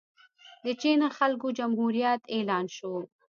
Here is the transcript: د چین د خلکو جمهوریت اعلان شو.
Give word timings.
د 0.63 0.65
چین 0.81 0.97
د 1.03 1.05
خلکو 1.17 1.47
جمهوریت 1.59 2.21
اعلان 2.35 2.65
شو. 2.75 2.93